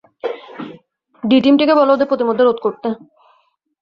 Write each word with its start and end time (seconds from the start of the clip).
ডি-টিমকে 1.23 1.73
বলো 1.79 1.91
ওদেরকে 1.93 2.11
পথিমধ্যে 2.11 2.43
রোধ 2.43 2.57
করতে। 2.65 2.87